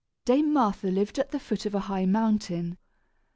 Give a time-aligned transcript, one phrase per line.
[0.25, 2.75] Dame Martha lived at the foot of a high mountain.